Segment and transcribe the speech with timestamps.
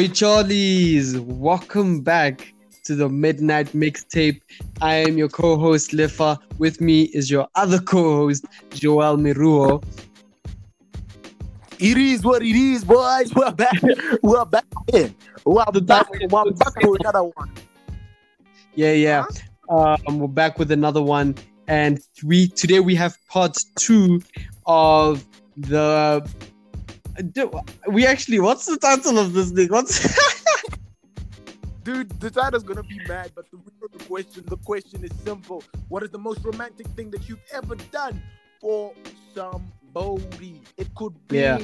[0.00, 2.54] Oi Charlies, welcome back
[2.84, 4.40] to the Midnight Mixtape.
[4.80, 6.38] I am your co-host Lefa.
[6.56, 9.84] With me is your other co-host Joel Miruo.
[11.78, 13.34] It is what it is, boys.
[13.34, 13.74] We're back.
[14.22, 15.14] We're back in.
[15.44, 16.08] We're The back.
[16.10, 17.52] We're back for another one.
[18.74, 19.26] Yeah, yeah.
[19.68, 21.34] Um, we're back with another one,
[21.68, 24.22] and we today we have part two
[24.64, 25.26] of
[25.58, 26.26] the.
[27.32, 27.50] Do-
[27.88, 29.68] We actually, what's the title of this thing?
[29.68, 29.98] What's
[31.84, 35.62] Dude, the title's gonna be mad, but the question, the question is simple.
[35.88, 38.22] What is the most romantic thing that you've ever done
[38.60, 38.92] for
[39.34, 40.60] somebody?
[40.76, 41.58] It could be Yeah.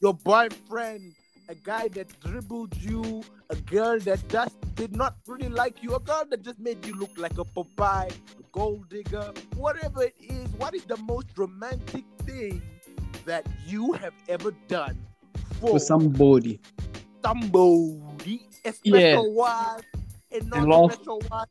[0.00, 1.14] your boyfriend,
[1.48, 6.00] a guy that dribbled you, a girl that just did not really like you, a
[6.00, 10.48] girl that just made you look like a Popeye, a gold digger, whatever it is.
[10.58, 12.60] What is the most romantic thing
[13.26, 14.96] that you have ever done
[15.60, 16.58] for, for somebody?
[17.24, 19.18] somebody, a special Yeah.
[19.20, 19.80] one,
[20.30, 21.46] and not And a last- special one.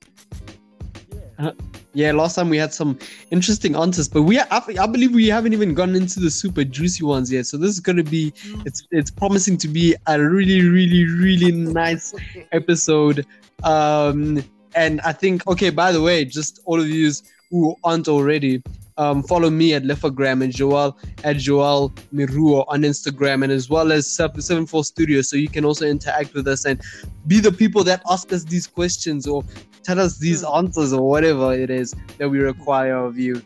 [1.38, 1.52] Uh, Yeah.
[1.98, 2.98] Yeah, last time we had some
[3.32, 4.46] interesting answers, but we I,
[4.82, 7.46] I believe we haven't even gone into the super juicy ones yet.
[7.46, 8.34] So this is gonna be
[8.66, 11.52] it's it's promising to be a really really really
[11.84, 12.14] nice
[12.52, 13.26] episode.
[13.64, 14.44] Um,
[14.76, 15.70] and I think okay.
[15.70, 17.12] By the way, just all of you
[17.50, 18.62] who aren't already,
[18.98, 23.92] um, follow me at Lefagram and Joel at Joel Miruo on Instagram, and as well
[23.92, 26.82] as Seven Four Studio, so you can also interact with us and
[27.28, 29.44] be the people that ask us these questions or
[29.84, 33.42] tell us these answers or whatever it is that we require of you.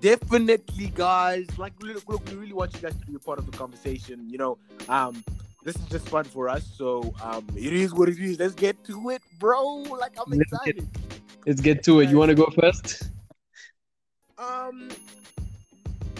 [0.00, 1.46] Definitely, guys.
[1.58, 4.28] Like, look, look, we really want you guys to be a part of the conversation.
[4.28, 5.24] You know, um,
[5.64, 6.64] this is just fun for us.
[6.76, 8.38] So, um, it is what it is.
[8.38, 9.64] Let's get to it, bro.
[9.98, 10.88] Like, I'm Let's get- excited.
[11.46, 12.10] Let's get to it.
[12.10, 13.10] You want to go first?
[14.38, 14.88] Um,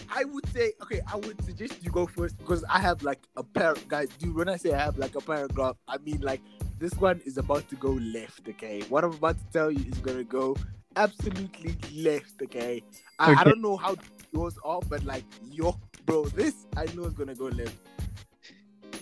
[0.09, 3.43] I would say, okay, I would suggest you go first because I have like a
[3.43, 4.09] pair, guys.
[4.19, 6.41] Dude, when I say I have like a paragraph, I mean like
[6.78, 8.49] this one is about to go left.
[8.49, 10.56] Okay, what I'm about to tell you is gonna go
[10.97, 12.41] absolutely left.
[12.43, 12.82] Okay,
[13.19, 13.97] I, I don't know how
[14.33, 17.77] yours are, but like yo, bro, this I know is gonna go left.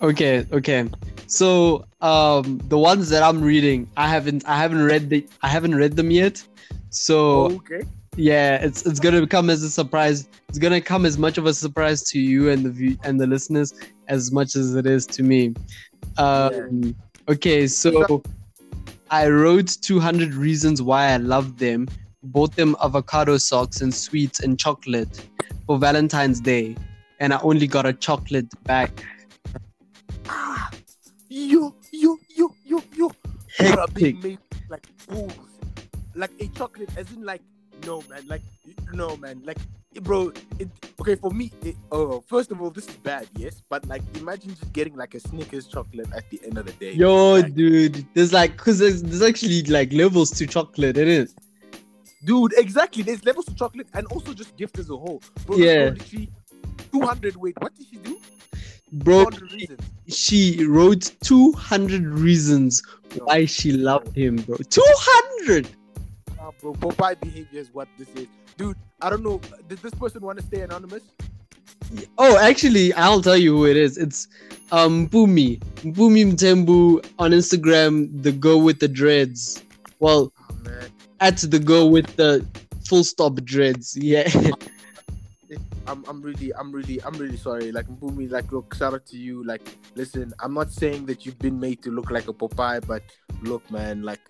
[0.02, 0.88] Okay, okay.
[1.26, 5.75] So, um, the ones that I'm reading, I haven't, I haven't read the, I haven't
[5.76, 6.44] read them yet.
[6.91, 7.82] So okay,
[8.16, 10.28] yeah, it's it's gonna come as a surprise.
[10.48, 13.26] It's gonna come as much of a surprise to you and the view and the
[13.26, 13.75] listeners
[14.08, 15.54] as much as it is to me.
[16.16, 16.94] Um,
[17.28, 18.22] okay, so
[19.10, 21.88] I wrote 200 reasons why I love them.
[22.22, 25.28] Bought them avocado socks and sweets and chocolate
[25.66, 26.76] for Valentine's Day,
[27.20, 29.04] and I only got a chocolate back.
[30.28, 30.70] ah,
[31.28, 33.12] yo, yo, yo, yo, yo.
[33.58, 34.38] People are being made
[34.69, 35.32] like fools.
[36.14, 37.42] Like a chocolate, as in like
[37.86, 38.42] no man, like
[38.92, 39.58] no man, like
[40.02, 40.32] bro.
[40.58, 40.68] It,
[41.00, 44.50] okay, for me, it, oh, first of all, this is bad, yes, but like imagine
[44.54, 46.92] just getting like a Snickers chocolate at the end of the day.
[46.92, 51.34] Yo, Like, dude, there's like, cause there's, there's actually like levels to chocolate, it is.
[52.24, 53.02] dude, exactly.
[53.02, 55.22] There's levels to chocolate and also just gift as a whole.
[55.46, 55.90] Bro, Yeah.
[55.90, 56.30] Literally,
[56.92, 57.36] two hundred.
[57.36, 58.18] Wait, what did she do?
[58.92, 59.26] Bro,
[60.06, 62.80] she wrote 200 reasons
[63.24, 64.56] why she loved him, bro.
[64.56, 65.68] 200!
[66.60, 68.77] Bro, Popeye behavior is what this is, dude.
[69.00, 69.41] I don't know.
[69.69, 71.03] Did this person want to stay anonymous?
[72.19, 73.99] Oh, actually, I'll tell you who it is.
[73.99, 74.28] It's
[74.72, 75.60] um Bumi.
[75.82, 79.62] Bumi Mtembu on Instagram, the girl with the dreads.
[80.00, 80.87] Well, Oh
[81.21, 82.47] at the girl with the
[82.87, 83.97] full stop dreads.
[83.97, 84.29] Yeah.
[85.87, 87.70] I'm I'm really I'm really I'm really sorry.
[87.73, 89.44] Like Bumi, like look, shout out to you.
[89.44, 93.02] Like, listen, I'm not saying that you've been made to look like a Popeye, but
[93.43, 94.20] look, man, like,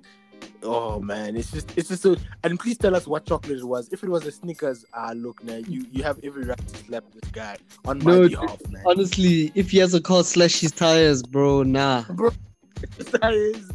[0.62, 2.16] oh man, it's just it's just so.
[2.42, 3.88] And please tell us what chocolate it was.
[3.92, 7.04] If it was a Snickers, ah, look, man, you you have every right to slap
[7.12, 8.82] this guy on my No, behalf, man.
[8.86, 12.02] Honestly, if he has a car slash his tires, bro, nah.
[12.10, 12.30] Bro,
[12.98, 13.70] that is.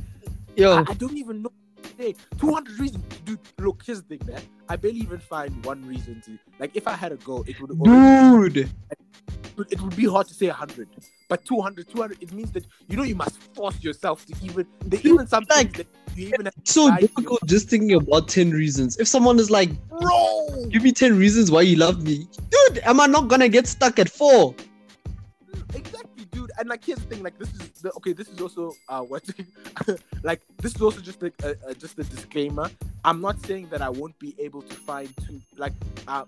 [0.56, 1.52] Yo, I, I don't even know.
[1.98, 3.40] Hey, 200 reasons, dude.
[3.60, 4.42] Look, here's the thing, man.
[4.70, 6.72] I barely even find one reason to like.
[6.74, 8.70] If I had a go, it would dude.
[9.70, 10.88] It would be hard to say 100
[11.30, 14.98] but 200 200 it means that you know you must force yourself to even they
[15.04, 15.88] even some Like-
[16.28, 18.98] even It's so difficult just thinking about 10 reasons.
[18.98, 23.00] If someone is like, bro give me 10 reasons why you love me, dude, am
[23.00, 24.56] I not gonna get stuck at four?
[25.76, 28.74] exactly dude and like here's the thing like this is the okay this is also
[28.88, 29.24] uh what
[30.24, 32.70] like this is also just like a, a, just a disclaimer
[33.04, 35.74] i'm not saying that i won't be able to find two like
[36.08, 36.26] uh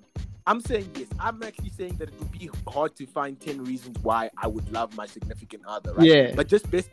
[0.48, 1.08] I'm saying yes.
[1.20, 4.72] I'm actually saying that it would be hard to find ten reasons why I would
[4.72, 6.08] love my significant other, right?
[6.08, 6.34] Yeah.
[6.36, 6.90] But just best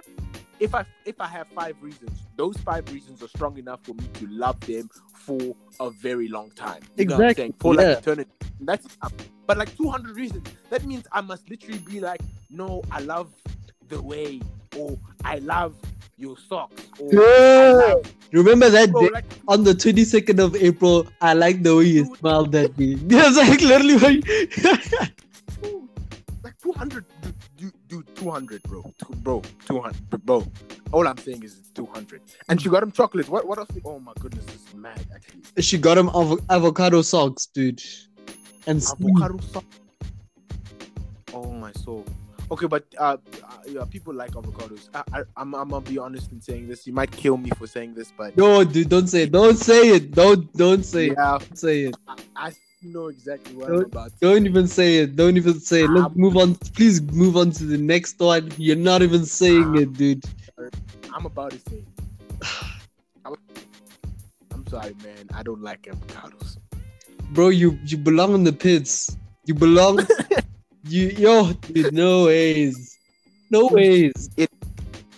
[0.61, 4.09] if I if I have five reasons, those five reasons are strong enough for me
[4.15, 6.83] to love them for a very long time.
[6.97, 7.55] You know what I'm Exactly, saying?
[7.61, 7.81] For yeah.
[7.81, 8.31] like eternity.
[8.61, 8.87] That's.
[9.47, 12.21] But like 200 reasons, that means I must literally be like,
[12.51, 13.33] no, I love
[13.89, 14.43] the way,
[14.77, 15.75] or I love
[16.19, 17.95] your socks, or Yeah.
[18.33, 21.07] Remember that day like, on the 22nd of April?
[21.23, 22.95] I like the way you smiled at me.
[23.07, 24.25] That's like literally like
[26.73, 28.83] 200 dude, dude, dude 200 bro.
[28.99, 30.47] Two- bro 200 bro.
[30.93, 32.21] All i'm saying is it's 200
[32.51, 33.71] and she got him chocolates what what else?
[33.87, 35.01] Oh my goodness this is mad.
[35.15, 37.83] Actually she got him avo- avocado socks, dude.
[38.67, 39.65] And avocado sauce
[41.33, 42.05] oh my soul.
[42.51, 44.89] Okay but uh, uh yeah people like avocados.
[44.95, 46.87] I, I i'm i'm gonna be honest in saying this.
[46.87, 49.33] You might kill me for saying this but No, dude, don't say it.
[49.33, 50.11] Don't say it.
[50.13, 51.17] Don't don't say it.
[51.17, 51.97] Don't say it.
[52.07, 55.17] I, I know exactly what Don't- i'm about to Don't even say it.
[55.17, 55.91] Don't even say it.
[55.91, 56.13] Let's ah.
[56.15, 56.55] move on.
[56.77, 58.51] Please move on to the next one.
[58.57, 59.81] You're not even saying ah.
[59.81, 60.25] it, dude.
[61.15, 61.83] i'm about to say
[63.25, 63.35] I'm,
[64.53, 66.59] I'm sorry man i don't like avocados
[67.31, 69.17] Bro, you you belong in the pits.
[69.45, 70.01] You belong.
[70.85, 72.99] you yo, dude, no ways.
[73.51, 74.31] No ways.
[74.37, 74.51] It,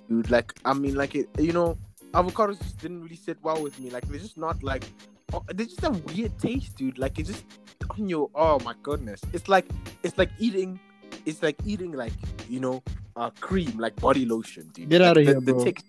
[0.09, 0.31] dude.
[0.31, 1.79] Like, I mean, like it, you know,
[2.13, 3.91] avocados just didn't really sit well with me.
[3.91, 4.85] Like, they're just not like,
[5.33, 6.99] oh, they just have weird taste, dude.
[6.99, 7.45] Like, it's just
[7.91, 9.67] on your, oh my goodness, it's like,
[10.03, 10.79] it's like eating,
[11.27, 12.13] it's like eating like,
[12.49, 12.83] you know,
[13.17, 14.89] uh, cream, like body lotion, dude.
[14.89, 15.65] Get Like, of the- here, the bro.
[15.65, 15.87] text-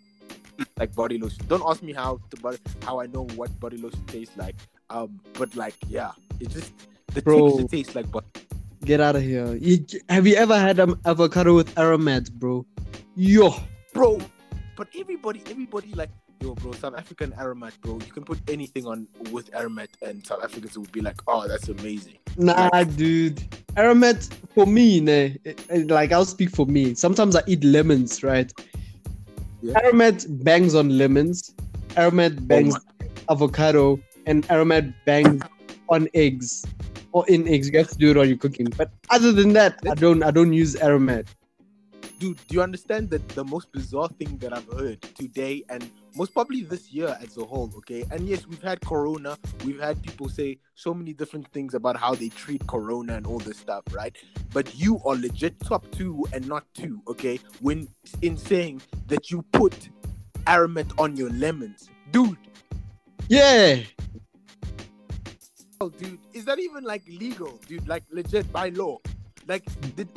[0.78, 1.44] like body lotion.
[1.48, 4.56] Don't ask me how to, but how I know what body lotion tastes like.
[4.92, 6.72] Um, but like, yeah, it just
[7.14, 7.50] the Bro.
[7.50, 8.28] texture tastes like body.
[8.86, 9.56] Get out of here.
[9.56, 12.66] You, have you ever had um, avocado with aromat, bro?
[13.16, 13.56] Yo,
[13.94, 14.20] bro.
[14.76, 16.10] But everybody, everybody like,
[16.42, 17.94] yo, bro, South African aromat, bro.
[17.94, 21.70] You can put anything on with aromat, and South Africans would be like, oh, that's
[21.70, 22.18] amazing.
[22.38, 23.38] nah, dude.
[23.76, 26.94] Aromat for me, ne, eh, eh, like I'll speak for me.
[26.94, 28.52] Sometimes I eat lemons, right?
[29.62, 29.74] Yeah.
[29.76, 31.54] Aromat bangs on lemons.
[31.92, 32.76] Aromat bangs
[33.30, 35.44] avocado, and aromat bangs
[35.90, 36.66] on eggs
[37.12, 37.70] or in eggs.
[37.70, 38.68] You have to do it while you're cooking.
[38.78, 40.24] But other than that, I don't.
[40.24, 41.28] I don't use aromat.
[42.22, 46.36] Dude, do you understand that the most bizarre thing that I've heard today, and most
[46.36, 48.06] probably this year as a whole, okay?
[48.12, 49.40] And yes, we've had Corona.
[49.66, 53.40] We've had people say so many different things about how they treat Corona and all
[53.40, 54.16] this stuff, right?
[54.54, 57.40] But you are legit top two and not two, okay?
[57.60, 57.88] When
[58.22, 59.90] in saying that you put
[60.46, 62.38] aromat on your lemons, dude.
[63.30, 63.80] Yeah.
[65.80, 67.88] Oh, dude, is that even like legal, dude?
[67.88, 69.00] Like legit by law?
[69.48, 69.66] Like
[69.96, 70.08] the,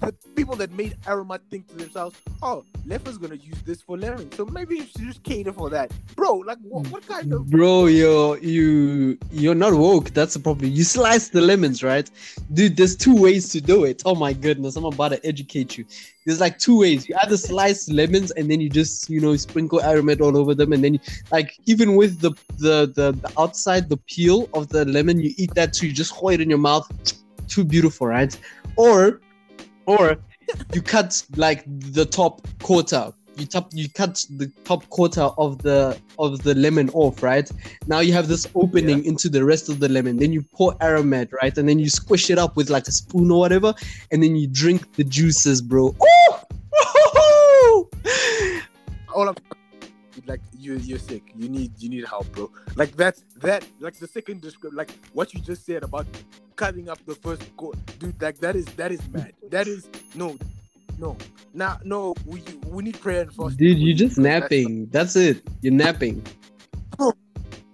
[0.00, 4.30] the people that made Aromat think to themselves, "Oh, Lefa's gonna use this for lemon,
[4.32, 7.86] so maybe you should just cater for that, bro." Like, what, what kind of Bro,
[7.86, 10.10] you're you you're not woke.
[10.10, 10.70] That's the problem.
[10.70, 12.10] You slice the lemons, right?
[12.52, 14.02] Dude, there's two ways to do it.
[14.04, 15.84] Oh my goodness, I'm about to educate you.
[16.26, 17.08] There's like two ways.
[17.08, 20.72] You either slice lemons and then you just you know sprinkle aromat all over them,
[20.72, 21.00] and then you,
[21.30, 25.54] like even with the, the the the outside the peel of the lemon, you eat
[25.54, 25.86] that too.
[25.86, 26.90] You just hold it in your mouth.
[27.46, 28.36] Too beautiful, right?
[28.76, 29.20] Or
[29.86, 30.16] or
[30.72, 33.12] you cut like the top quarter.
[33.36, 37.50] You top you cut the top quarter of the of the lemon off, right?
[37.88, 40.18] Now you have this opening into the rest of the lemon.
[40.18, 41.56] Then you pour aromat, right?
[41.58, 43.74] And then you squish it up with like a spoon or whatever,
[44.12, 45.96] and then you drink the juices, bro.
[46.00, 46.40] Oh!
[49.14, 49.36] all of
[50.26, 51.32] like you you're sick.
[51.36, 52.50] You need you need help, bro.
[52.76, 56.06] Like that's that like the second description, like what you just said about
[56.56, 58.20] cutting up the first coat, dude.
[58.20, 59.32] Like that is that is mad.
[59.50, 60.36] That is no.
[60.96, 61.16] No,
[61.52, 63.56] now no, we we need prayer and fasting.
[63.56, 64.86] Dude, you We- just napping.
[64.92, 65.42] That's it.
[65.60, 66.22] You're napping.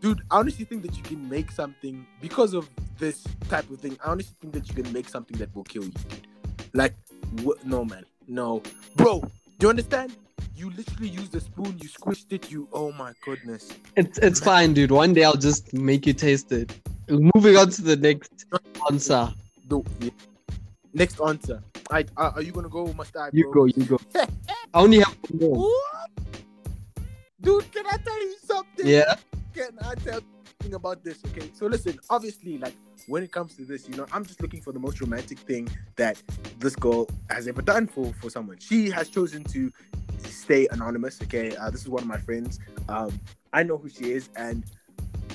[0.00, 2.66] dude i honestly think that you can make something because of
[2.99, 5.84] this type of thing i honestly think that you can make something that will kill
[5.84, 6.26] you dude
[6.72, 6.94] like
[7.44, 8.62] wh- no man no
[8.96, 9.20] bro
[9.58, 10.16] do you understand
[10.56, 14.72] you literally used a spoon you squished it you oh my goodness It's it's fine,
[14.72, 14.90] dude.
[14.90, 16.72] One day I'll just make you taste it.
[17.11, 18.47] Moving on to the next
[18.90, 19.33] answer.
[19.67, 20.11] the yeah.
[20.95, 23.99] next answer I, uh, are you gonna go i You go, you go.
[24.14, 24.26] I
[24.75, 25.59] only have one more.
[25.59, 26.11] What?
[27.40, 29.14] dude can i tell you something Yeah.
[29.55, 30.26] can I tell you
[30.61, 31.19] something about this?
[31.29, 32.75] Okay, so listen, obviously, like
[33.07, 35.69] when it comes to this, you know, I'm just looking for the most romantic thing
[35.97, 36.23] that
[36.59, 38.59] this girl has ever done for for someone.
[38.59, 39.73] She has chosen to
[40.19, 41.21] stay anonymous.
[41.23, 42.61] Okay, uh, this is one of my friends.
[42.88, 43.19] Um,
[43.52, 44.64] I know who she is, and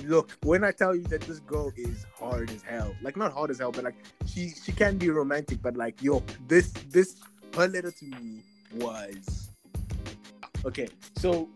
[0.05, 3.51] look, when I tell you that this girl is hard as hell, like not hard
[3.51, 3.95] as hell, but like
[4.25, 7.17] she she can be romantic, but like yo, this this
[7.55, 8.43] her letter to me
[8.75, 9.49] was
[10.65, 10.87] okay.
[11.17, 11.49] So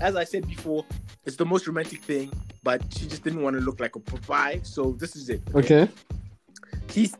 [0.00, 0.84] as I said before,
[1.24, 2.32] it's the most romantic thing,
[2.62, 4.66] but she just didn't want to look like a Popeye.
[4.66, 5.42] So this is it.
[5.54, 5.88] Okay.
[6.90, 7.16] She's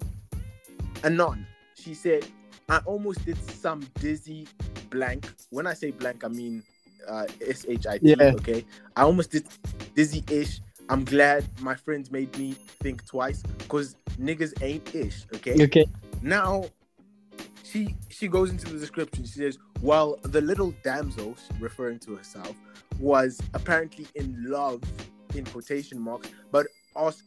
[1.03, 1.47] anon.
[1.75, 2.27] She said,
[2.69, 4.49] I almost did some dizzy
[4.91, 5.29] blank.
[5.51, 6.63] When I say blank, I mean
[7.09, 8.15] uh S H I T.
[8.19, 8.65] Okay.
[8.97, 9.47] I almost did
[9.95, 10.61] dizzy ish.
[10.89, 15.25] I'm glad my friends made me think twice because niggas ain't ish.
[15.35, 15.65] Okay.
[15.65, 15.87] Okay.
[16.23, 16.65] Now
[17.65, 19.25] she she goes into the description.
[19.25, 22.55] She says, Well, the little damsel, referring to herself,
[22.99, 24.83] was apparently in love,
[25.35, 27.25] in quotation marks, but ask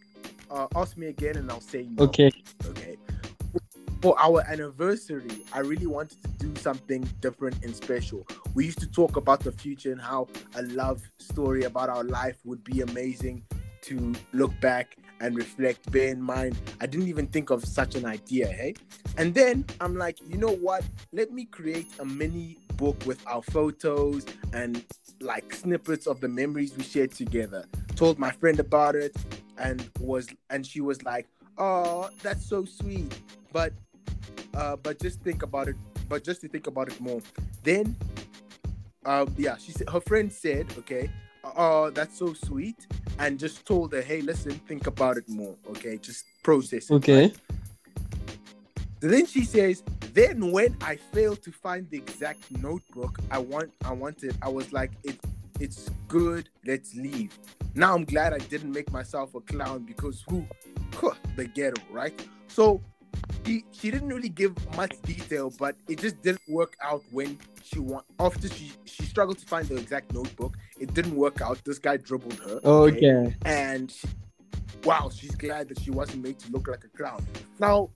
[0.49, 2.05] uh, ask me again and I'll say no.
[2.05, 2.31] Okay.
[2.65, 2.97] Okay.
[4.01, 6.17] For our anniversary, I really wanted
[6.55, 8.27] something different and special.
[8.53, 12.37] We used to talk about the future and how a love story about our life
[12.45, 13.43] would be amazing
[13.81, 15.91] to look back and reflect.
[15.91, 18.75] Bear in mind, I didn't even think of such an idea, hey?
[19.17, 20.83] And then I'm like, you know what?
[21.13, 24.83] Let me create a mini book with our photos and
[25.19, 27.65] like snippets of the memories we shared together.
[27.95, 29.15] Told my friend about it
[29.57, 31.27] and was and she was like,
[31.57, 33.19] "Oh, that's so sweet."
[33.51, 33.73] But
[34.53, 35.75] uh but just think about it,
[36.07, 37.21] but just to think about it more.
[37.63, 37.95] Then
[39.05, 41.09] um yeah, she said her friend said, "Okay,
[41.43, 42.87] oh, that's so sweet."
[43.19, 45.97] And just told her, "Hey, listen, think about it more, okay?
[45.97, 47.21] Just process it." Okay.
[47.21, 47.37] right?
[48.99, 49.83] Then she says,
[50.13, 54.73] then when I failed to find the exact notebook I want I wanted, I was
[54.73, 55.19] like, it
[55.59, 57.37] it's good, let's leave.
[57.75, 60.43] Now I'm glad I didn't make myself a clown because who
[60.95, 62.19] huh, the ghetto, right?
[62.47, 62.81] So
[63.47, 67.79] she, she didn't really give much detail, but it just didn't work out when she
[67.79, 70.57] want after she she struggled to find the exact notebook.
[70.79, 71.63] It didn't work out.
[71.63, 72.59] This guy dribbled her.
[72.63, 73.35] Okay.
[73.45, 74.07] And she,
[74.83, 77.25] wow, she's glad that she wasn't made to look like a clown.
[77.59, 77.89] Now,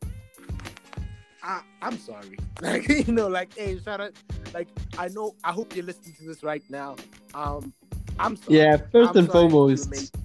[1.43, 2.37] I, I'm sorry.
[2.61, 4.13] Like, you know, like, hey, shout out.
[4.53, 6.95] Like, I know, I hope you're listening to this right now.
[7.33, 7.73] Um,
[8.19, 8.59] I'm sorry.
[8.59, 10.15] Yeah, first I'm and foremost.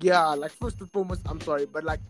[0.00, 1.66] Yeah, like, first and foremost, I'm sorry.
[1.66, 2.00] But, like,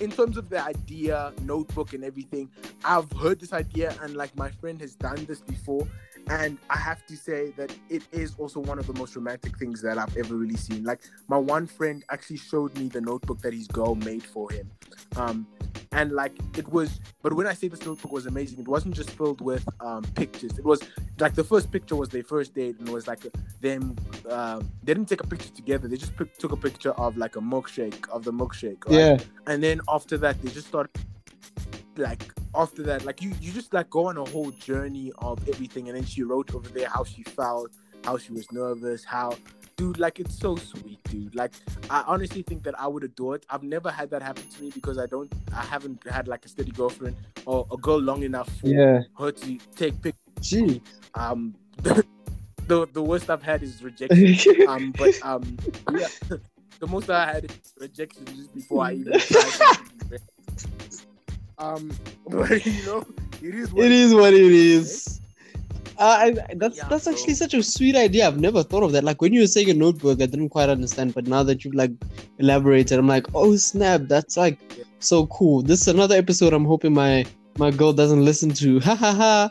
[0.00, 2.50] in terms of the idea, notebook, and everything,
[2.84, 5.86] I've heard this idea, and, like, my friend has done this before.
[6.28, 9.80] And I have to say that it is also one of the most romantic things
[9.82, 10.82] that I've ever really seen.
[10.82, 14.70] Like, my one friend actually showed me the notebook that his girl made for him.
[15.14, 15.46] Um,
[15.92, 19.10] and like it was but when i say this notebook was amazing it wasn't just
[19.10, 20.80] filled with um pictures it was
[21.18, 23.20] like the first picture was their first date and it was like
[23.60, 23.96] them
[24.30, 27.40] um they didn't take a picture together they just took a picture of like a
[27.40, 28.94] milkshake of the milkshake right?
[28.98, 29.16] Yeah.
[29.46, 30.90] and then after that they just started
[31.96, 32.22] like
[32.54, 35.96] after that like you you just like go on a whole journey of everything and
[35.96, 37.70] then she wrote over there how she felt
[38.04, 39.32] how she was nervous how
[39.76, 41.52] dude like it's so sweet dude like
[41.90, 44.70] i honestly think that i would adore it i've never had that happen to me
[44.74, 48.48] because i don't i haven't had like a steady girlfriend or a girl long enough
[48.58, 49.00] for Yeah.
[49.18, 50.82] her to take pictures Gee.
[51.16, 54.36] Um the, the worst i've had is rejection
[54.68, 55.56] um but um
[55.92, 56.08] yeah
[56.78, 60.20] the most i had is rejection just before i even tried
[61.58, 61.90] um
[62.28, 63.04] but you know
[63.42, 65.20] it is what it is what it is.
[65.98, 68.26] Uh, I, that's Yeah, that's actually such a sweet idea.
[68.26, 69.02] I've never thought of that.
[69.02, 71.74] Like when you were saying a notebook, I didn't quite understand, but now that you've
[71.74, 71.90] like
[72.38, 74.84] elaborated, I'm like, oh snap, that's like Yeah.
[74.98, 75.62] so cool.
[75.62, 76.52] This is another episode.
[76.52, 77.24] I'm hoping my
[77.56, 78.80] my girl doesn't listen to.
[78.80, 79.50] Ha ha ha.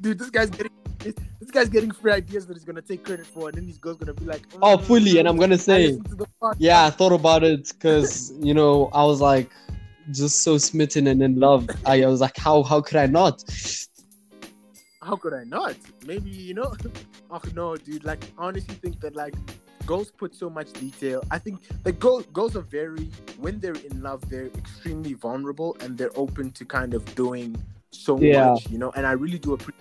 [0.00, 3.26] Dude this guy's getting this, this guy's getting free ideas that he's gonna take credit
[3.26, 5.92] for and then his girl's gonna be like Oh, mm, fully, and I'm gonna say,
[5.92, 6.56] the podcast.
[6.58, 9.50] yeah, I thought about it because you know I was like
[10.12, 11.68] just so smitten and in love.
[11.86, 13.42] I, I was like, how how could I not?
[15.02, 15.76] how could I not?
[16.06, 16.72] Maybe you know.
[17.30, 18.04] oh no, dude.
[18.04, 19.34] Like I honestly think that like
[19.86, 21.22] girls put so much detail.
[21.30, 25.96] I think like girls girls are very when they're in love, they're extremely vulnerable and
[25.96, 27.56] they're open to kind of doing
[27.92, 28.50] so Yeah.
[28.50, 28.90] much, you know.
[28.96, 29.76] And I really do appreciate.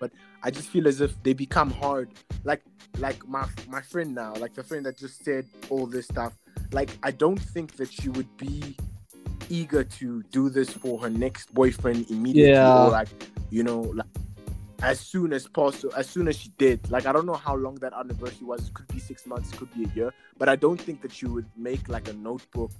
[0.00, 0.10] But
[0.42, 2.10] I just feel as if they become hard.
[2.42, 2.62] Like
[2.98, 6.32] like my my friend now, like the friend that just said all this stuff.
[6.72, 8.76] Like I don't think that she would be
[9.48, 12.86] eager to do this for her next boyfriend immediately Yeah.
[12.86, 13.08] or like
[13.50, 14.06] you know like
[14.82, 17.74] as soon as possible as soon as she did like i don't know how long
[17.76, 20.54] that anniversary was it could be six months it could be a year but i
[20.54, 22.70] don't think that she would make like a notebook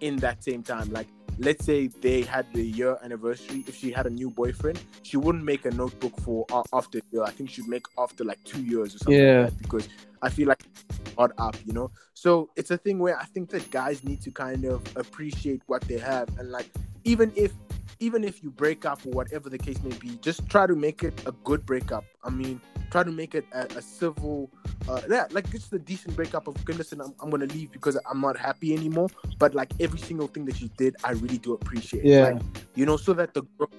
[0.00, 1.06] in that same time like
[1.38, 5.44] let's say they had the year anniversary if she had a new boyfriend she wouldn't
[5.44, 8.94] make a notebook for uh, after year i think she'd make after like two years
[8.94, 9.42] or something Yeah.
[9.42, 9.88] like that because
[10.22, 13.50] i feel like it's hard up you know so it's a thing where i think
[13.50, 16.68] that guys need to kind of appreciate what they have and like
[17.04, 17.52] even if
[18.00, 21.02] even if you break up or whatever the case may be, just try to make
[21.02, 22.04] it a good breakup.
[22.24, 22.60] I mean,
[22.90, 24.50] try to make it a, a civil,
[24.88, 27.98] uh, yeah, like just a decent breakup of, okay, listen, I'm, I'm gonna leave because
[28.08, 29.08] I'm not happy anymore.
[29.38, 32.04] But like every single thing that you did, I really do appreciate.
[32.04, 32.30] Yeah.
[32.30, 32.42] Like,
[32.74, 33.70] you know, so that the girl,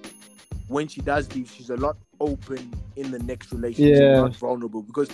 [0.66, 4.20] when she does leave, she's a lot open in the next relationship, Yeah.
[4.20, 4.82] not vulnerable.
[4.82, 5.08] Because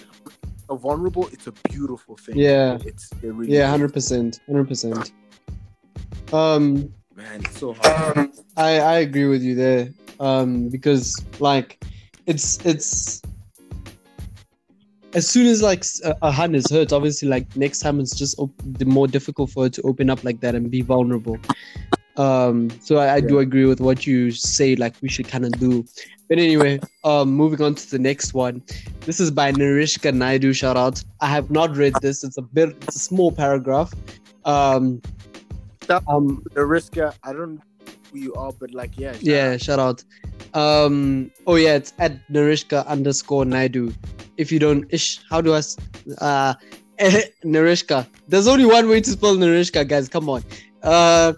[0.71, 2.39] a vulnerable, it's a beautiful thing.
[2.39, 2.79] Yeah.
[2.85, 5.13] It's it really Yeah, hundred percent, hundred percent.
[6.33, 8.31] Um, man, it's so hard.
[8.57, 9.91] I I agree with you there.
[10.21, 11.83] Um, because like,
[12.27, 13.23] it's it's
[15.15, 15.85] as soon as like
[16.23, 19.65] a hand is hurt, obviously like next time it's just op- the more difficult for
[19.65, 21.39] her to open up like that and be vulnerable.
[22.17, 24.77] Um, so I, I do agree with what you say.
[24.77, 25.85] Like we should kind of do.
[26.29, 28.63] But anyway, um, moving on to the next one.
[29.01, 30.53] This is by Narishka Naidu.
[30.53, 31.03] Shout out.
[31.21, 32.25] I have not read this.
[32.25, 32.71] It's a bit.
[32.83, 33.93] It's a small paragraph.
[34.45, 35.01] Um,
[35.85, 36.09] Stop.
[36.09, 37.63] um, Narishka, I don't know
[38.11, 39.13] who you are, but like, yeah.
[39.13, 39.61] shout yeah, out.
[39.61, 40.05] shout out.
[40.55, 43.93] Um, oh yeah, it's at Narishka underscore Naidu.
[44.39, 45.61] If you don't, ish, how do I,
[46.21, 46.55] Uh,
[47.45, 48.07] Narishka.
[48.29, 50.09] There's only one way to spell Narishka, guys.
[50.09, 50.43] Come on.
[50.83, 51.35] Uh,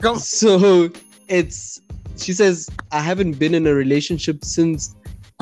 [0.00, 0.90] Come- so
[1.28, 1.80] it's.
[2.16, 4.94] She says I haven't been in a relationship since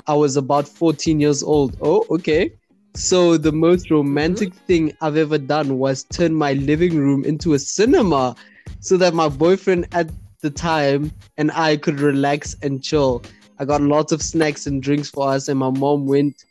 [0.06, 1.76] I was about 14 years old.
[1.82, 2.50] Oh, okay.
[2.94, 4.66] So the most romantic mm-hmm.
[4.66, 8.36] thing I've ever done was turn my living room into a cinema
[8.80, 13.22] so that my boyfriend at the time and I could relax and chill.
[13.58, 16.44] I got lots of snacks and drinks for us, and my mom went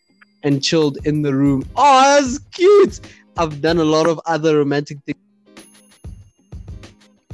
[0.43, 1.67] and chilled in the room.
[1.75, 3.01] Oh, that's cute.
[3.37, 5.17] I've done a lot of other romantic things.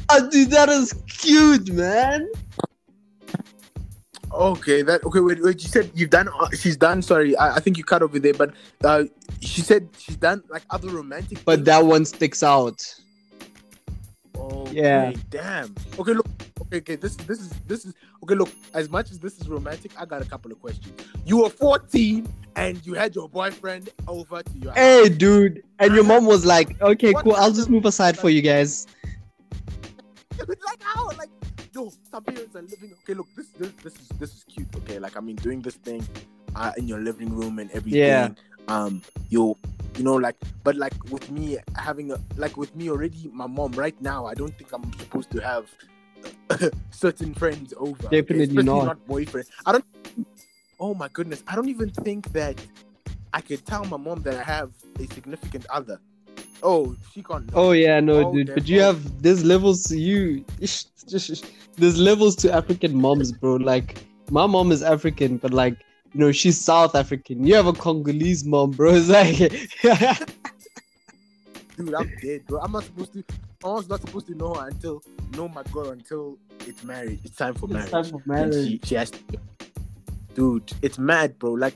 [0.10, 2.30] Oh, dude, that is cute, man.
[4.32, 5.20] Okay, that okay.
[5.20, 5.62] Wait, wait.
[5.62, 6.28] You said you've done.
[6.28, 7.02] Uh, she's done.
[7.02, 8.34] Sorry, I, I think you cut over there.
[8.34, 8.54] But
[8.84, 9.06] uh,
[9.40, 11.44] she said she's done like other romantic.
[11.46, 11.66] But things.
[11.68, 12.84] that one sticks out.
[14.36, 15.14] Okay, Yeah.
[15.30, 15.74] Damn.
[15.98, 16.28] Okay, look.
[16.62, 16.96] Okay, okay.
[16.96, 17.94] This this is this is
[18.24, 18.36] okay.
[18.36, 20.94] Look, as much as this is romantic, I got a couple of questions.
[21.26, 24.78] You were 14 and you had your boyfriend over to your house.
[24.78, 25.64] Hey, dude.
[25.80, 27.36] And your mom was like, okay, What cool.
[27.36, 28.88] I'll just move aside for you guys.
[30.40, 30.77] Like
[31.78, 32.92] yo, some parents are living.
[33.04, 34.68] Okay, look, this this this is this is cute.
[34.78, 36.06] Okay, like I mean, doing this thing
[36.56, 38.00] uh, in your living room and everything.
[38.00, 38.30] Yeah.
[38.68, 39.56] Um, you
[39.98, 43.72] you know, like, but like with me having a like with me already, my mom
[43.74, 45.70] right now, I don't think I'm supposed to have
[46.92, 48.10] certain friends over.
[48.10, 49.06] Definitely Especially not.
[49.08, 49.48] boyfriend.
[49.66, 49.86] I don't.
[50.80, 52.60] Oh my goodness, I don't even think that
[53.34, 56.00] I could tell my mom that I have a significant other.
[56.64, 57.50] Oh, she can't.
[57.54, 58.54] Oh yeah, no, Oh, dude.
[58.54, 60.44] But you have there's levels to you.
[60.60, 63.56] There's levels to African moms, bro.
[63.56, 65.78] Like my mom is African, but like
[66.14, 67.46] you know she's South African.
[67.46, 68.96] You have a Congolese mom, bro.
[68.96, 69.38] It's like
[71.78, 72.60] dude, I'm dead, bro.
[72.60, 73.24] I'm not supposed to.
[73.64, 75.04] I was not supposed to know her until
[75.36, 77.20] know my girl until it's married.
[77.24, 77.92] It's time for marriage.
[77.92, 78.68] time for marriage.
[78.68, 79.20] she, she has to.
[80.34, 81.54] Dude, it's mad, bro.
[81.54, 81.74] Like,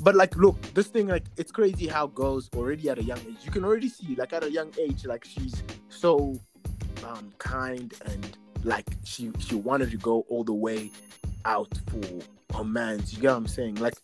[0.00, 3.38] but like, look, this thing, like, it's crazy how girls already at a young age.
[3.42, 6.38] You can already see, like, at a young age, like, she's so
[7.04, 10.90] um kind and like she she wanted to go all the way
[11.44, 13.00] out for her man.
[13.08, 13.76] You get what I'm saying?
[13.76, 13.94] Like,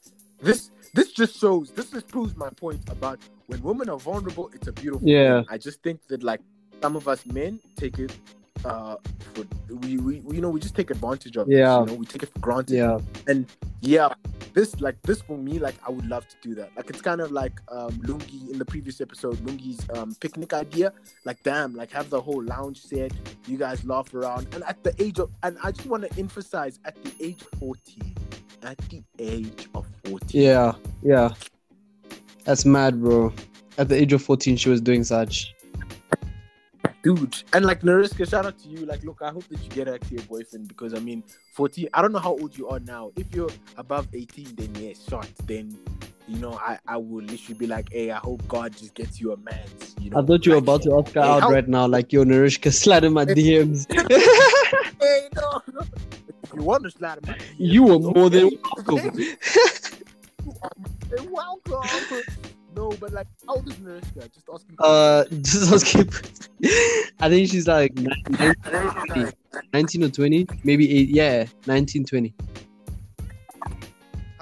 [0.41, 1.71] this this just shows.
[1.71, 4.51] This just proves my point about when women are vulnerable.
[4.55, 5.09] It's a beautiful.
[5.09, 5.41] Yeah.
[5.41, 5.47] Thing.
[5.51, 6.41] I just think that like
[6.83, 8.17] some of us men take it.
[8.65, 8.97] Uh,
[9.35, 11.77] for we, we, you know we just take advantage of Yeah.
[11.77, 11.81] it.
[11.81, 12.77] You know we take it for granted.
[12.77, 13.47] yeah, And
[13.81, 14.09] yeah,
[14.55, 16.71] this like this for me, like I would love to do that.
[16.77, 20.93] Like it's kind of like um Lungi in the previous episode, Lungi's um picnic idea.
[21.25, 23.13] Like damn, like have the whole lounge set,
[23.47, 24.47] you guys laugh around.
[24.55, 27.59] And at the age of and I just want to emphasize at the age of
[27.59, 28.15] 14.
[28.63, 30.41] At the age of 14.
[30.41, 30.73] yeah,
[31.03, 31.35] yeah.
[32.45, 33.33] That's mad, bro.
[33.79, 35.53] At the age of 14, she was doing such.
[37.05, 37.43] Dude.
[37.53, 38.87] And like Narishka, shout out to you.
[38.87, 42.01] Like, look, I hope that you get to your boyfriend because I mean 14, I
[42.01, 43.13] don't know how old you are now.
[43.17, 45.31] If you're above 18, then yes, short.
[45.45, 45.79] Then
[46.27, 49.33] you know, I, I will literally be like, hey, I hope God just gets you
[49.33, 49.67] a man.
[50.01, 51.87] You know, I thought you were about to ask her hey, out how- right now,
[51.87, 53.87] like yo, Narishka, slide in my DMs.
[55.01, 55.81] Hey, no, no.
[56.43, 58.51] If you want to slide in my DMs, you were more than
[58.89, 59.13] welcome.
[61.31, 62.23] Welcome.
[62.77, 64.33] No, but like, how old is Narishka?
[64.33, 64.77] Just asking.
[64.79, 66.11] Uh, just asking.
[67.21, 69.33] I think she's like 19,
[69.73, 71.09] 19 or 20, maybe eight.
[71.09, 72.35] Yeah, 19, 20.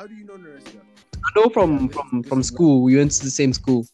[0.02, 0.80] how do you know Narishka?
[1.14, 2.82] I know from from from school.
[2.82, 3.86] We went to the same school.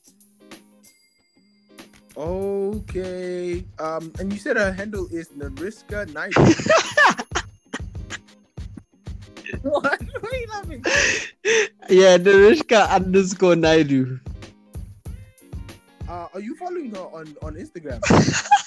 [2.17, 3.65] Okay.
[3.79, 6.33] Um, and you said her handle is Narishka Knight.
[9.63, 10.01] what?
[10.21, 10.83] Why are you laughing?
[11.91, 14.19] Yeah, Narishka underscore Naidu.
[16.09, 18.01] Uh, are you following her on on Instagram?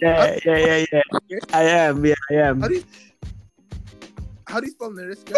[0.00, 1.02] Yeah, yeah, yeah, yeah.
[1.14, 1.38] Okay.
[1.52, 2.04] I am.
[2.04, 2.60] Yeah, I am.
[2.60, 2.84] How do you
[4.46, 5.34] how do you spell Narishka?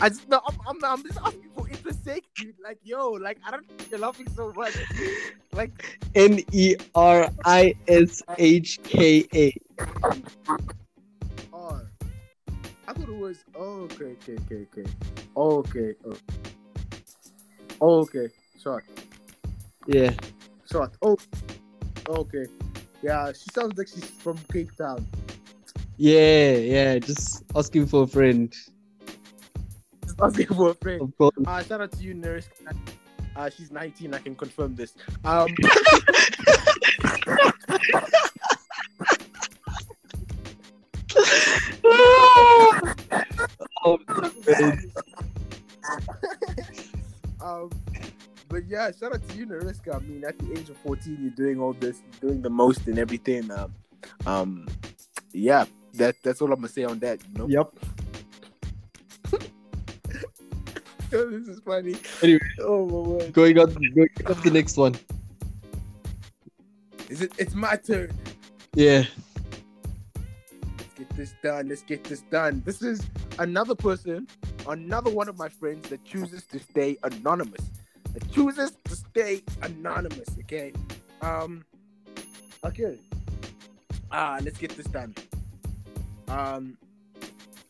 [0.00, 2.56] I just no, I'm, I'm, I'm just asking for interest sake, dude.
[2.62, 4.76] Like, yo, like I don't think you're laughing so much.
[5.52, 9.54] Like, N E R I S H K A.
[12.88, 13.44] I thought it was.
[13.54, 14.84] Oh, okay, okay, okay, okay.
[15.36, 15.94] Okay.
[16.06, 16.16] Oh.
[17.82, 18.28] oh, okay.
[18.58, 18.82] Short,
[19.86, 20.14] Yeah.
[20.72, 20.96] short.
[21.02, 21.18] Oh,
[22.08, 22.46] okay.
[23.02, 25.06] Yeah, she sounds like she's from Cape Town.
[25.98, 26.98] Yeah, yeah.
[26.98, 28.54] Just asking for a friend.
[30.04, 31.02] Just asking for a friend.
[31.02, 31.36] Of course.
[31.46, 32.48] Uh, shout out to you, nurse.
[33.36, 34.14] Uh, she's 19.
[34.14, 34.94] I can confirm this.
[35.26, 35.54] Um,
[47.40, 47.70] um,
[48.48, 49.94] but yeah, shout out to you, Narishka.
[49.94, 52.98] I mean, at the age of 14, you're doing all this, doing the most and
[52.98, 53.50] everything.
[53.50, 53.74] Um,
[54.26, 54.66] um,
[55.32, 57.20] yeah, that that's all I'm gonna say on that.
[57.28, 57.48] You know.
[57.48, 57.72] Yep.
[61.10, 61.96] Oh, this is funny.
[62.22, 62.38] Anyway.
[62.60, 63.32] Oh my word.
[63.32, 64.94] Going on, going on the next one.
[67.08, 67.32] Is it?
[67.38, 68.12] It's my turn.
[68.74, 69.04] Yeah.
[71.18, 71.68] This done.
[71.68, 72.62] Let's get this done.
[72.64, 73.04] This is
[73.40, 74.28] another person,
[74.68, 77.72] another one of my friends that chooses to stay anonymous.
[78.14, 80.28] That chooses to stay anonymous.
[80.38, 80.72] Okay.
[81.20, 81.64] Um.
[82.62, 83.00] Okay.
[84.12, 85.12] Ah, let's get this done.
[86.28, 86.78] Um.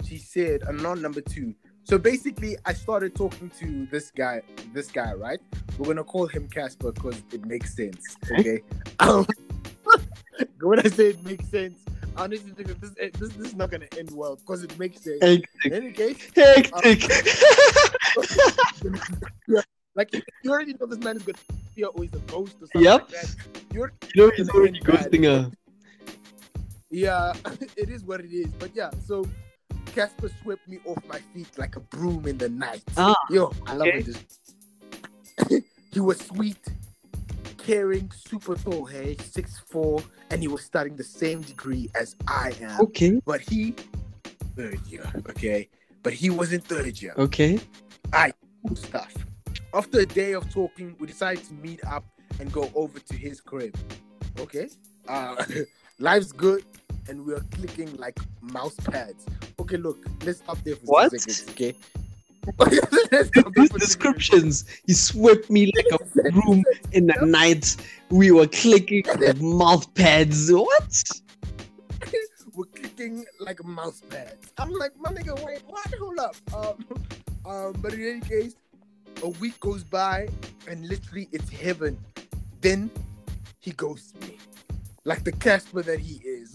[0.06, 1.54] She said, anon number two.
[1.84, 4.42] So basically, I started talking to this guy.
[4.74, 5.40] This guy, right?
[5.78, 8.14] We're gonna call him Casper because it makes sense.
[8.30, 8.60] Okay.
[9.00, 9.24] Um,
[10.60, 11.78] when I say it makes sense,
[12.18, 15.18] honestly, this, this, this is not gonna end well because it makes sense.
[15.22, 15.72] In Hectic.
[15.72, 17.08] any case, Hectic.
[19.94, 21.38] like you already know this man is gonna
[21.74, 23.10] be always a ghost or something Yep.
[23.10, 23.28] like
[23.72, 25.50] you know he's already ghosting her.
[26.90, 27.32] yeah,
[27.76, 28.48] it is what it is.
[28.58, 29.26] But yeah, so
[29.94, 32.82] Casper swept me off my feet like a broom in the night.
[32.96, 34.04] Ah, Yo, I love okay.
[34.06, 35.64] it.
[35.90, 36.58] He was sweet,
[37.68, 42.54] caring, super tall, hey, six four, and he was studying the same degree as I
[42.62, 42.80] am.
[42.80, 43.20] Okay.
[43.26, 43.74] But he
[44.56, 45.68] third year, okay.
[46.02, 47.12] But he wasn't third year.
[47.18, 47.60] Okay.
[48.14, 48.32] I
[48.74, 49.14] stuff.
[49.74, 52.04] After a day of talking, we decided to meet up
[52.40, 53.76] and go over to his crib.
[54.38, 54.68] Okay.
[55.06, 55.36] Uh,
[55.98, 56.64] life's good,
[57.06, 59.26] and we're clicking like mouse pads.
[59.60, 61.10] Okay, look, let's stop there for What?
[61.10, 61.74] some seconds, okay?
[62.58, 67.76] Let's stop there These descriptions, he swept me like a broom in the night.
[68.10, 70.50] We were clicking with mouth pads.
[70.52, 71.02] What?
[72.54, 74.52] We're clicking like mouse pads.
[74.58, 75.86] I'm like, my nigga, wait, what?
[76.00, 76.36] Hold up.
[76.54, 76.84] Um,
[77.46, 78.56] um, but in any case,
[79.22, 80.28] a week goes by,
[80.66, 81.98] and literally it's heaven.
[82.60, 82.90] Then
[83.60, 84.38] he ghosts me,
[85.04, 86.52] like the Casper that he is.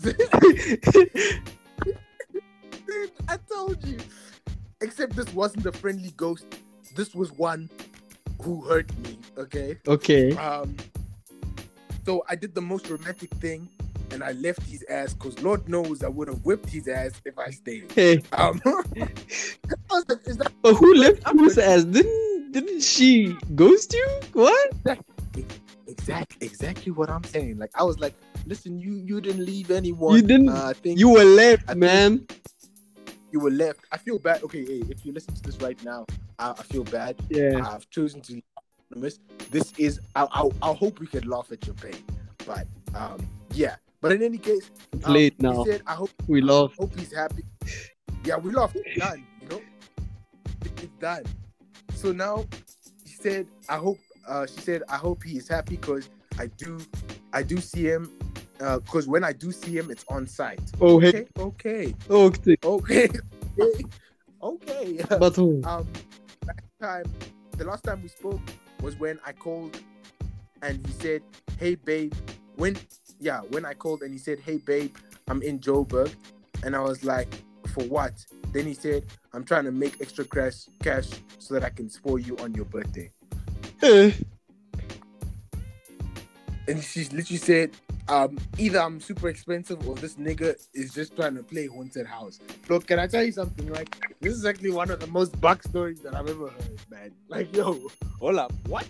[2.85, 3.97] Dude, I told you.
[4.83, 6.45] Except this wasn't a friendly ghost.
[6.95, 7.69] This was one
[8.41, 9.17] who hurt me.
[9.37, 9.77] Okay.
[9.87, 10.35] okay.
[10.37, 10.75] Um.
[12.05, 13.69] So I did the most romantic thing,
[14.11, 17.39] and I left his ass because Lord knows I would have whipped his ass if
[17.39, 17.91] I stayed.
[17.91, 18.61] Hey, Um.
[19.89, 21.83] Like, is that but who left whose ass?
[21.85, 24.07] Didn't didn't she ghost you?
[24.33, 24.73] What?
[25.87, 27.57] exactly exactly what I'm saying?
[27.57, 28.13] Like I was like,
[28.45, 30.15] listen, you you didn't leave anyone.
[30.15, 32.27] You didn't- Uh, I think You were left, I think- man.
[33.33, 33.81] You were left.
[33.91, 34.43] I feel bad.
[34.43, 36.05] Okay, hey, if you listen to this right now,
[36.39, 37.15] I, I feel bad.
[37.29, 37.67] Yeah.
[37.67, 38.41] I've chosen to
[38.91, 39.19] anonymous.
[39.49, 39.99] This is.
[40.15, 41.95] I, I, I hope we can laugh at your pain,
[42.45, 43.75] but um, yeah.
[44.01, 45.63] But in any case, It's um, late he now.
[45.65, 46.75] said, I hope We laughed.
[46.77, 47.43] hope he's happy.
[48.23, 48.75] Yeah, we laughed.
[48.75, 49.25] It's done.
[49.41, 49.61] You know,
[50.65, 51.23] It- it's done.
[51.95, 52.45] So now,
[53.05, 53.97] she said, I hope.
[54.27, 56.79] Uh, she said, I hope he is happy because I do,
[57.33, 58.09] I do see him.
[58.57, 60.61] Because when I do see him, it's on site.
[60.79, 61.09] Oh, hey.
[61.09, 62.57] Okay, okay, Okay.
[62.63, 63.09] okay,
[63.57, 63.83] okay.
[64.43, 64.99] okay.
[65.19, 65.61] But who?
[65.65, 65.87] um
[66.45, 67.05] last time
[67.57, 68.41] the last time we spoke
[68.81, 69.77] was when I called
[70.61, 71.21] and he said,
[71.57, 72.13] Hey babe,
[72.55, 72.77] when
[73.19, 74.95] yeah, when I called and he said, Hey babe,
[75.27, 76.13] I'm in Joburg
[76.63, 77.33] and I was like,
[77.67, 78.13] For what?
[78.51, 82.19] Then he said, I'm trying to make extra cash cash so that I can spoil
[82.19, 83.11] you on your birthday.
[83.81, 84.11] Eh,
[86.67, 87.71] And she literally said,
[88.09, 92.39] um, either I'm super expensive or this nigga is just trying to play haunted house.
[92.69, 93.71] Look, can I tell you something?
[93.71, 97.11] Like, this is actually one of the most buck stories that I've ever heard, man.
[97.29, 97.79] Like, yo,
[98.19, 98.85] hold up, what?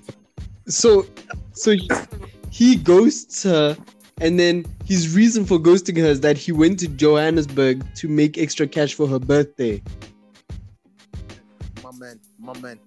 [0.68, 1.06] So,
[1.54, 1.90] so he,
[2.50, 3.78] he ghosts her,
[4.20, 8.38] and then his reason for ghosting her is that he went to Johannesburg to make
[8.38, 9.82] extra cash for her birthday.
[11.84, 12.80] my man, my man.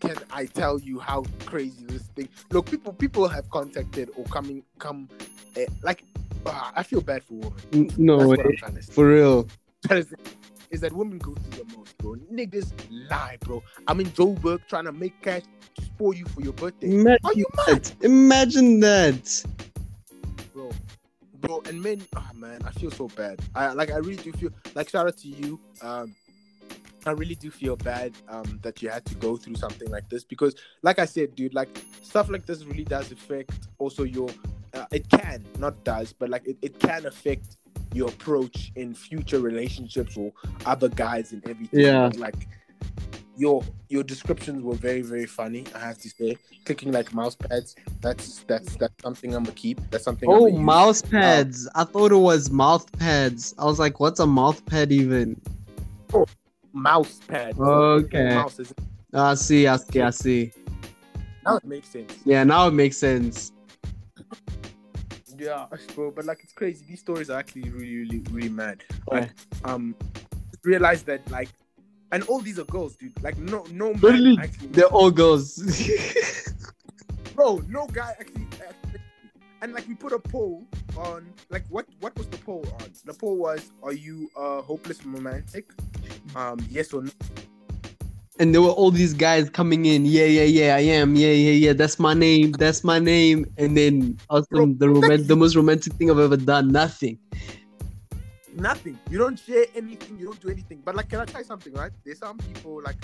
[0.00, 2.28] Can I tell you how crazy this thing?
[2.50, 5.08] Look, people, people have contacted or coming, come,
[5.56, 6.04] eh, like,
[6.44, 7.90] ah, I feel bad for women.
[7.96, 8.92] No That's way, what I'm trying to say.
[8.92, 9.48] for real.
[9.88, 10.04] Say
[10.70, 12.16] Is that women go through the most, bro?
[12.32, 12.72] Niggas
[13.08, 13.62] lie, bro.
[13.88, 15.42] I'm in Joburg trying to make cash
[15.76, 16.88] to spoil you for your birthday.
[16.88, 18.04] Imagine Are you mad, that.
[18.04, 19.44] Imagine that.
[20.52, 20.70] bro?
[21.40, 23.40] Bro, and men, oh man, I feel so bad.
[23.54, 24.88] I like, I really do feel like.
[24.88, 25.60] Shout out to you.
[25.80, 26.14] Um,
[27.06, 30.24] I really do feel bad um, that you had to go through something like this
[30.24, 31.68] because, like I said, dude, like
[32.02, 34.28] stuff like this really does affect also your.
[34.74, 37.56] Uh, it can not does, but like it, it can affect
[37.94, 40.32] your approach in future relationships or
[40.66, 41.80] other guys and everything.
[41.80, 42.10] Yeah.
[42.16, 42.48] Like,
[43.36, 45.64] your your descriptions were very very funny.
[45.74, 47.76] I have to say, clicking like mouse pads.
[48.00, 49.80] That's that's that's something I'm gonna keep.
[49.90, 50.28] That's something.
[50.28, 50.60] Oh, I'm gonna use.
[50.60, 51.68] mouse pads.
[51.74, 53.54] I thought it was mouth pads.
[53.58, 55.40] I was like, what's a mouth pad even?
[56.76, 57.58] Mouse pad.
[57.58, 58.34] Okay.
[58.34, 58.74] Mouse is
[59.12, 60.52] I see, I see, I see.
[61.44, 62.14] now it makes sense.
[62.24, 63.52] Yeah, now it makes sense.
[65.38, 66.10] Yeah, bro.
[66.10, 66.84] But like, it's crazy.
[66.88, 68.82] These stories are actually really really really mad.
[68.90, 69.20] Yeah.
[69.20, 69.30] Like,
[69.64, 69.94] um,
[70.64, 71.48] realize that like,
[72.12, 73.12] and all these are girls, dude.
[73.22, 74.68] Like, no no man Literally, actually.
[74.68, 75.56] They're all girls.
[77.34, 78.35] bro, no guy actually, actually-
[79.66, 80.64] And like we put a poll
[80.96, 82.88] on like what what was the poll on?
[83.04, 85.72] The poll was are you a hopeless romantic?
[86.36, 87.10] Um yes or no.
[88.38, 90.06] and there were all these guys coming in.
[90.06, 91.16] Yeah, yeah, yeah, I am.
[91.16, 91.72] Yeah, yeah, yeah.
[91.72, 92.52] That's my name.
[92.52, 93.44] That's my name.
[93.58, 94.86] And then awesome, the
[95.26, 96.70] the most romantic thing I've ever done.
[96.70, 97.18] Nothing.
[98.54, 99.00] Nothing.
[99.10, 100.80] You don't share anything, you don't do anything.
[100.84, 101.90] But like can I try something, right?
[102.04, 103.02] There's some people like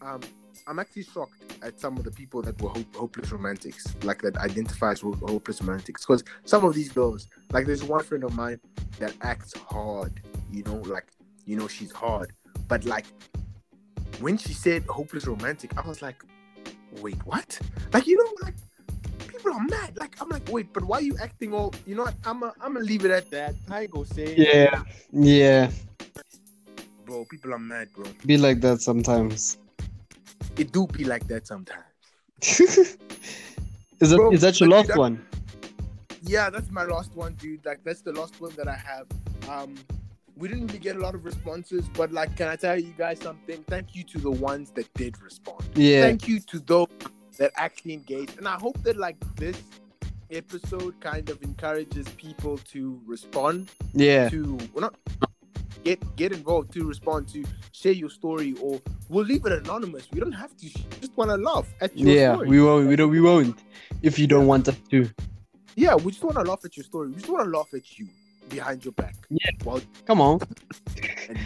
[0.00, 0.22] um
[0.68, 4.36] I'm actually shocked at some of the people that were hope- hopeless romantics, like that
[4.36, 6.04] identify as hopeless romantics.
[6.04, 8.60] Because some of these girls, like there's one friend of mine
[8.98, 10.20] that acts hard,
[10.52, 11.06] you know, like
[11.46, 12.32] you know she's hard,
[12.68, 13.06] but like
[14.20, 16.22] when she said hopeless romantic, I was like,
[17.00, 17.58] wait, what?
[17.94, 18.54] Like you know, like
[19.26, 19.96] people are mad.
[19.98, 21.72] Like I'm like, wait, but why are you acting all?
[21.86, 22.14] You know what?
[22.24, 23.54] I'm a, I'm gonna leave it at that.
[23.70, 24.34] I gonna say.
[24.36, 25.70] Yeah, yeah.
[27.06, 28.04] bro, people are mad, bro.
[28.26, 29.56] Be like that sometimes.
[30.58, 31.84] It do be like that sometimes.
[32.42, 32.96] is
[34.00, 35.24] that Bro, is that your last one?
[36.22, 37.64] Yeah, that's my last one, dude.
[37.64, 39.06] Like that's the last one that I have.
[39.48, 39.76] Um,
[40.36, 43.20] we didn't really get a lot of responses, but like, can I tell you guys
[43.20, 43.64] something?
[43.68, 45.64] Thank you to the ones that did respond.
[45.74, 46.02] Yeah.
[46.02, 46.88] Thank you to those
[47.38, 49.60] that actually engaged, and I hope that like this
[50.30, 54.28] episode kind of encourages people to respond Yeah.
[54.28, 54.94] to well, not
[55.88, 60.20] get get involved to respond to share your story or we'll leave it anonymous we
[60.20, 60.66] don't have to
[61.00, 62.32] just want to laugh at your Yeah.
[62.34, 62.88] story We won't.
[62.88, 63.10] We don't.
[63.10, 63.58] We won't.
[64.02, 64.98] If you don't want us to.
[65.84, 67.86] yeah we just want to laugh at your story we just want to laugh at
[67.98, 68.06] you
[68.56, 69.50] behind your back Yeah.
[69.64, 70.40] while Come on.
[71.28, 71.38] and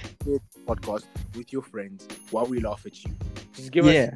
[0.70, 1.04] podcast
[1.36, 2.00] with your friends
[2.30, 3.12] while we laugh at you
[3.56, 4.10] just give Yeah.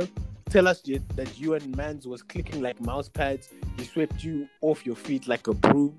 [0.00, 0.08] us
[0.54, 0.78] tell us
[1.18, 3.44] that you and mans was clicking like mouse pads
[3.76, 4.36] he swept you
[4.68, 5.92] off your feet like a broom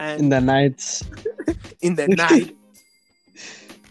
[0.00, 0.80] and In the night.
[1.86, 2.56] in the night.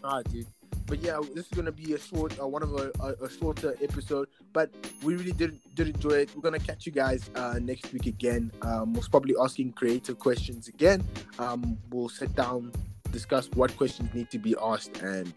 [0.04, 0.48] Ah, dude.
[0.86, 3.76] But yeah, this is gonna be a short, uh, one of a, a, a shorter
[3.82, 4.30] episode.
[4.54, 4.72] But
[5.04, 6.36] we really did did enjoy it.
[6.36, 8.52] We're gonna catch you guys uh, next week again.
[8.62, 11.04] Um, we're probably asking creative questions again.
[11.40, 12.72] Um, we'll sit down,
[13.12, 15.34] discuss what questions need to be asked, and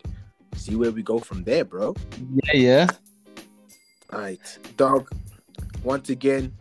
[0.55, 1.97] see where we go from there, bro.
[2.45, 2.55] Yeah.
[2.55, 2.87] Yeah.
[4.13, 5.11] All right, dog.
[5.83, 6.53] Once again,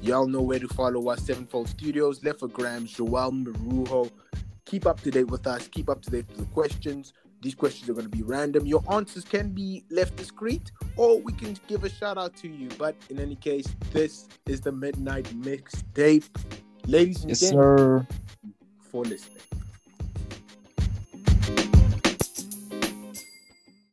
[0.00, 1.22] y'all know where to follow us.
[1.22, 4.10] Sevenfold Studios, Lefagram, Joel Marujo.
[4.70, 5.66] Keep up to date with us.
[5.66, 7.12] Keep up to date with the questions.
[7.42, 8.66] These questions are going to be random.
[8.66, 12.68] Your answers can be left discreet, or we can give a shout out to you.
[12.78, 16.28] But in any case, this is the Midnight Mixtape.
[16.86, 18.06] Ladies and Yes, gentlemen, sir.
[18.92, 19.42] for listening.